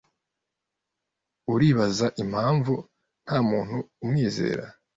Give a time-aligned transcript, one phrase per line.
[1.53, 2.73] Uribaza impamvu
[3.25, 4.63] ntamuntu umwizera?